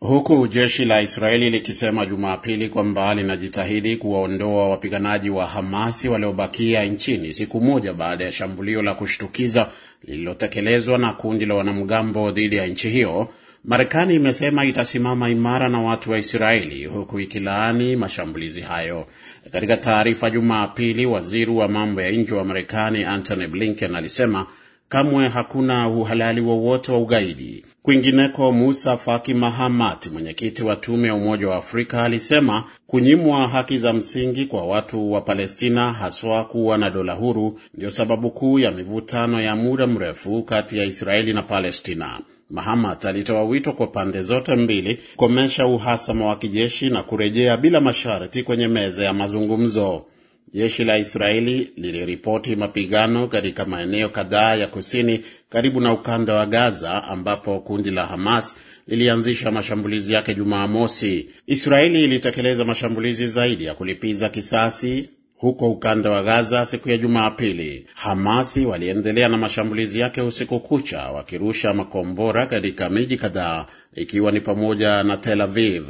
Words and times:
huku 0.00 0.46
jeshi 0.48 0.84
la 0.84 1.02
Israeli 1.02 1.50
likisema 1.50 2.06
Jumapili 2.06 2.68
kwamba 2.68 3.14
linajitahidi 3.14 3.96
kuwaondoa 3.96 4.68
wapiganaji 4.68 5.30
wa 5.30 5.46
Hamasi 5.46 6.08
waliobakia 6.08 6.84
nchini 6.84 7.34
siku 7.34 7.60
moja 7.60 7.92
baada 7.92 8.24
ya 8.24 8.32
shambulio 8.32 8.82
la 8.82 8.94
kushtukiza 8.94 9.68
lililotekelezwa 10.04 10.98
na 10.98 11.12
kundi 11.12 11.46
la 11.46 11.54
wanamgambo 11.54 12.30
dhidi 12.30 12.56
ya 12.56 12.66
nchi 12.66 12.88
hiyo. 12.90 13.28
Marekani 13.64 14.14
imesema 14.14 14.64
itasimama 14.64 15.30
imara 15.30 15.68
na 15.68 15.80
watu 15.80 16.10
wa 16.10 16.18
Israeli 16.18 16.86
huku 16.86 17.20
ikilaani 17.20 17.96
mashambulizi 17.96 18.60
hayo. 18.60 19.06
Katika 19.52 19.76
taarifa 19.76 20.30
Jumapili, 20.30 21.06
waziri 21.06 21.50
wa 21.50 21.68
mambo 21.68 22.00
ya 22.02 22.10
nje 22.10 22.34
wa 22.34 22.44
Marekani 22.44 23.04
Antony 23.04 23.46
Blinken 23.46 23.96
alisema 23.96 24.46
kamwe 24.88 25.28
hakuna 25.28 25.88
uhalali 25.88 26.40
wowote 26.40 26.92
wa, 26.92 26.98
wa 26.98 27.04
ugaidi. 27.04 27.64
Kwingineko, 27.86 28.52
Musa 28.52 28.96
Faki 28.96 29.34
Mahamat, 29.34 30.06
mwenyekiti 30.06 30.62
wa 30.64 30.76
tume 30.76 31.08
ya 31.08 31.14
Umoja 31.14 31.48
wa 31.48 31.56
Afrika, 31.56 32.02
alisema 32.04 32.64
kunyimwa 32.86 33.48
haki 33.48 33.78
za 33.78 33.92
msingi 33.92 34.46
kwa 34.46 34.66
watu 34.66 35.12
wa 35.12 35.20
Palestina, 35.20 35.92
haswa 35.92 36.44
kuwa 36.44 36.78
na 36.78 36.90
dola 36.90 37.12
huru, 37.12 37.60
ndio 37.74 37.90
sababu 37.90 38.30
kuu 38.30 38.58
ya 38.58 38.70
mivutano 38.70 39.42
ya 39.42 39.56
muda 39.56 39.86
mrefu 39.86 40.42
kati 40.42 40.78
ya 40.78 40.84
Israeli 40.84 41.32
na 41.32 41.42
Palestina. 41.42 42.20
Mahamat 42.50 43.04
alitoa 43.04 43.44
wito 43.44 43.72
kwa 43.72 43.86
pande 43.86 44.22
zote 44.22 44.54
mbili 44.54 44.98
kukomesha 45.10 45.66
uhasama 45.66 46.26
wa 46.26 46.36
kijeshi 46.36 46.90
na 46.90 47.02
kurejea 47.02 47.56
bila 47.56 47.80
masharti 47.80 48.42
kwenye 48.42 48.68
meza 48.68 49.04
ya 49.04 49.12
mazungumzo. 49.12 50.04
Jeshi 50.52 50.84
la 50.84 50.98
Israeli 50.98 51.70
liliripoti 51.76 52.56
mapigano 52.56 53.26
katika 53.28 53.64
maeneo 53.64 54.08
kadhaa 54.08 54.54
ya 54.54 54.66
kusini 54.66 55.24
karibu 55.48 55.80
na 55.80 55.92
ukanda 55.92 56.34
wa 56.34 56.46
Gaza 56.46 57.04
ambapo 57.04 57.60
kundi 57.60 57.90
la 57.90 58.06
Hamas 58.06 58.56
lilianzisha 58.86 59.50
mashambulizi 59.50 60.12
yake 60.12 60.34
Jumamosi. 60.34 61.28
Israeli 61.46 62.04
ilitekeleza 62.04 62.64
mashambulizi 62.64 63.26
zaidi 63.26 63.64
ya 63.64 63.74
kulipiza 63.74 64.28
kisasi 64.28 65.10
huko 65.36 65.70
ukanda 65.70 66.10
wa 66.10 66.22
Gaza 66.22 66.66
siku 66.66 66.88
ya 66.90 66.98
Jumapili. 66.98 67.86
Hamasi 67.94 68.66
waliendelea 68.66 69.28
na 69.28 69.36
mashambulizi 69.36 70.00
yake 70.00 70.20
usiku 70.22 70.60
kucha, 70.60 71.02
wakirusha 71.02 71.74
makombora 71.74 72.46
katika 72.46 72.90
miji 72.90 73.16
kadhaa 73.16 73.66
ikiwa 73.94 74.32
ni 74.32 74.40
pamoja 74.40 75.02
na 75.02 75.16
Tel 75.16 75.40
Aviv. 75.40 75.88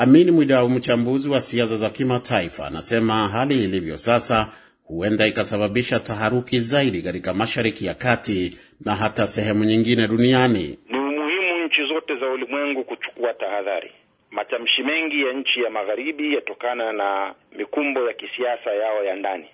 Amin 0.00 0.30
Mwidau, 0.30 0.68
mchambuzi 0.68 1.28
wa 1.30 1.40
siasa 1.40 1.76
za 1.76 1.90
kimataifa, 1.90 2.66
anasema 2.66 3.28
hali 3.28 3.64
ilivyo 3.64 3.96
sasa 3.96 4.52
huenda 4.84 5.26
ikasababisha 5.26 6.00
taharuki 6.00 6.60
zaidi 6.60 7.02
katika 7.02 7.34
Mashariki 7.34 7.86
ya 7.86 7.94
Kati 7.94 8.58
na 8.84 8.94
hata 8.94 9.26
sehemu 9.26 9.64
nyingine 9.64 10.08
duniani. 10.08 10.78
Ni 10.88 10.98
umuhimu 10.98 11.64
nchi 11.66 11.84
zote 11.86 12.16
za 12.16 12.26
ulimwengu 12.26 12.84
kuchukua 12.84 13.34
tahadhari. 13.34 13.92
Matamshi 14.30 14.82
mengi 14.82 15.22
ya 15.22 15.32
nchi 15.32 15.62
ya 15.62 15.70
magharibi 15.70 16.34
yatokana 16.34 16.92
na 16.92 17.34
mikumbo 17.56 18.06
ya 18.08 18.12
kisiasa 18.14 18.70
yao 18.74 19.04
ya 19.04 19.16
ndani. 19.16 19.46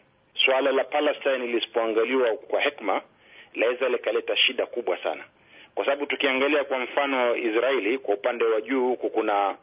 Suala 0.45 0.73
la 0.73 0.85
Palestine 0.85 1.47
lisipoangaliwa 1.47 2.37
kwa 2.37 2.61
hekima 2.61 3.01
laweza 3.55 3.89
likaleta 3.89 4.37
shida 4.37 4.67
kubwa 4.67 4.99
sana, 5.03 5.25
kwa 5.75 5.85
sababu 5.85 6.07
tukiangalia 6.07 6.65
kwa 6.65 6.79
mfano 6.79 7.37
Israeli, 7.37 7.99
kwa 7.99 8.15
upande 8.15 8.45
wa 8.45 8.61
juu 8.61 8.87
huku 8.89 9.11
kuna 9.11 9.57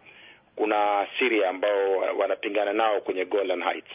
kuna 0.55 1.07
Syria 1.19 1.49
ambao 1.49 1.97
wanapingana 2.17 2.73
nao 2.73 3.01
kwenye 3.01 3.25
Golan 3.25 3.63
Heights. 3.63 3.91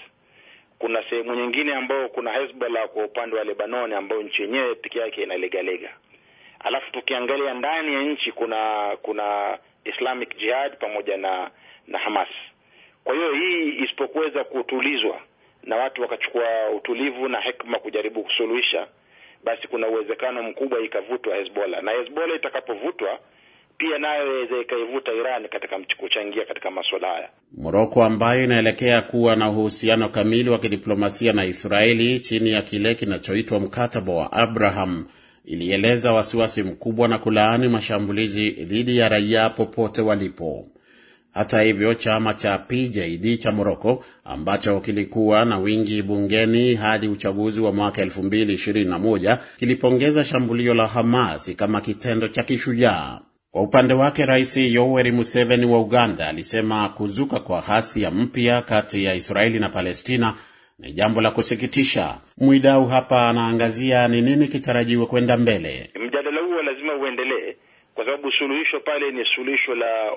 Kuna 0.79 1.03
sehemu 1.11 1.35
nyingine 1.35 1.75
ambao 1.75 2.09
kuna 2.09 2.33
Hezbollah 2.33 2.89
kwa 2.89 3.05
upande 3.05 3.37
wa 3.37 3.45
Lebanon 3.45 3.93
ambao 3.93 4.23
nchi 4.23 4.43
yenyewe 4.43 4.75
peke 4.75 4.99
yake 4.99 5.23
inalegalega. 5.23 5.91
Alafu 6.61 6.93
tukiangalia 6.93 7.55
ndani 7.55 7.95
ya 7.95 8.03
nchi 8.03 8.33
kuna 8.33 8.91
kuna 9.03 9.59
Islamic 9.85 10.37
Jihad 10.39 10.77
pamoja 10.79 11.17
na 11.17 11.51
na 11.87 11.99
Hamas. 11.99 12.29
Kwa 13.05 13.15
hiyo 13.15 13.33
hii 13.33 13.69
isipokuweza 13.85 14.45
kutulizwa 14.45 15.21
na 15.63 15.77
watu 15.77 16.03
wakachukua 16.03 16.71
utulivu 16.77 17.29
na 17.29 17.41
hekima 17.41 17.79
kujaribu 17.79 18.23
kusuluhisha, 18.23 18.87
basi 19.45 19.69
kuna 19.69 19.89
uwezekano 19.89 20.43
mkubwa 20.43 20.81
ikavutwa 20.81 21.37
Hezbollah, 21.37 21.83
na 21.83 21.93
Hezbollah 21.93 22.37
itakapovutwa 22.37 23.19
pia 23.79 23.99
nayo 23.99 24.27
iweze 24.27 24.61
ikaivuta 24.61 25.13
Iran 25.13 25.49
katika 25.49 25.79
kuchangia 25.97 26.45
katika 26.45 26.71
masuala 26.71 27.09
haya. 27.09 27.29
Moroko 27.59 28.05
ambayo 28.05 28.45
inaelekea 28.45 29.03
kuwa 29.03 29.37
na 29.37 29.51
uhusiano 29.51 30.09
kamili 30.09 30.51
wa 30.51 30.59
kidiplomasia 30.59 31.33
na 31.33 31.45
Israeli 31.45 32.21
chini 32.21 32.51
ya 32.51 32.63
kile 32.63 32.95
kinachoitwa 32.95 33.61
mkataba 33.61 34.13
wa 34.13 34.33
Abraham 34.33 35.07
ilieleza 35.45 36.13
wasiwasi 36.13 36.63
mkubwa 36.63 37.09
na 37.09 37.19
kulaani 37.19 37.69
mashambulizi 37.69 38.51
dhidi 38.51 38.97
ya 38.99 39.09
raia 39.09 39.51
popote 39.51 40.03
walipo. 40.03 40.67
Hata 41.35 41.63
hivyo, 41.63 41.95
chama 41.95 42.35
cha 42.35 42.59
PJD 42.59 43.39
cha 43.39 43.53
Moroko 43.53 44.05
ambacho 44.25 44.81
kilikuwa 44.81 45.45
na 45.45 45.59
wingi 45.59 46.03
bungeni 46.03 46.75
hadi 46.75 47.09
uchaguzi 47.09 47.61
wa 47.61 47.73
mwaka 47.73 48.05
2021 48.05 49.39
kilipongeza 49.59 50.25
shambulio 50.25 50.75
la 50.75 50.87
Hamas 50.87 51.57
kama 51.57 51.81
kitendo 51.81 52.29
cha 52.29 52.43
kishujaa. 52.43 53.21
Kwa 53.57 53.65
upande 53.65 53.95
wake 53.95 54.27
Rais 54.27 54.57
Yoweri 54.57 55.13
Museveni 55.13 55.67
wa 55.67 55.81
Uganda 55.81 56.29
alisema 56.29 56.89
kuzuka 56.89 57.41
kwa 57.41 57.61
ghasia 57.61 58.11
mpya 58.11 58.63
kati 58.63 59.05
ya 59.05 59.15
Israeli 59.15 59.59
na 59.59 59.69
Palestina 59.69 60.35
ni 60.79 60.93
jambo 60.93 61.21
la 61.21 61.31
kusikitisha. 61.31 62.15
Mwidau 62.39 62.87
hapa 62.87 63.29
anaangazia 63.29 64.09
ni 64.09 64.21
nini 64.23 64.49
kitarajiwe 64.49 65.07
kwenda 65.07 65.37
mbele. 65.37 65.91
Mjadala 65.95 66.41
huo 66.41 66.63
lazima 66.63 66.95
uendelee, 66.95 67.57
kwa 67.95 68.05
sababu 68.05 68.33
suluhisho 68.33 68.81
pale 68.81 69.11
ni 69.11 69.25
suluhisho 69.25 69.75
la 69.75 70.11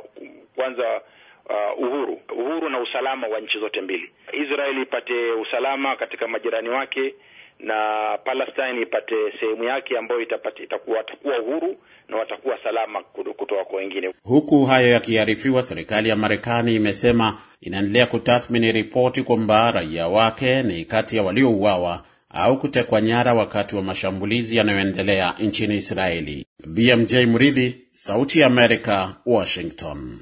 kwanza, 0.56 1.02
uh, 1.50 1.84
uhuru 1.86 2.20
uhuru 2.38 2.70
na 2.70 2.80
usalama 2.80 3.28
wa 3.28 3.40
nchi 3.40 3.60
zote 3.60 3.82
mbili. 3.82 4.12
Israeli 4.34 4.82
ipate 4.82 5.32
usalama 5.32 5.96
katika 5.96 6.28
majirani 6.28 6.70
wake 6.70 7.14
na 7.60 8.18
Palestine 8.26 8.82
ipate 8.82 9.16
sehemu 9.40 9.64
yake 9.64 9.98
ambayo 9.98 10.22
itapata 10.22 10.64
itakuwa 10.64 10.98
watakuwa 10.98 11.40
uhuru 11.40 11.76
na 12.10 12.18
watakuwa 12.18 12.58
salama 12.64 13.04
kutoka 13.38 13.64
kwa 13.66 13.78
wengine. 13.80 14.14
Huku 14.24 14.66
hayo 14.66 14.88
yakiarifiwa, 14.88 15.64
serikali 15.64 16.10
ya 16.10 16.16
Marekani 16.16 16.76
imesema 16.76 17.38
inaendelea 17.62 18.06
kutathmini 18.06 18.72
ripoti 18.72 19.24
kwamba 19.24 19.72
raia 19.72 20.08
wake 20.08 20.64
ni 20.64 20.86
kati 20.86 21.18
ya 21.18 21.24
waliouawa 21.24 22.04
au 22.30 22.60
kutekwa 22.60 23.02
nyara 23.02 23.34
wakati 23.34 23.76
wa 23.76 23.82
mashambulizi 23.82 24.58
yanayoendelea 24.58 25.36
nchini 25.40 25.76
Israeli. 25.76 26.46
BMJ 26.68 27.14
Mridhi, 27.16 27.76
Sauti 27.92 28.40
ya 28.40 28.48
Amerika, 28.48 29.16
Washington. 29.26 30.18